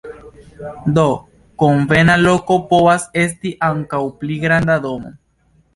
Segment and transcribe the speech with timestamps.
[0.95, 1.03] Do,
[1.63, 5.19] konvena loko povas esti ankaŭ pli granda domo.